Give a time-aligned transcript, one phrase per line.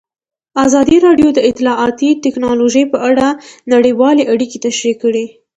[0.65, 3.27] ازادي راډیو د اطلاعاتی تکنالوژي په اړه
[3.73, 5.25] نړیوالې اړیکې تشریح کړي.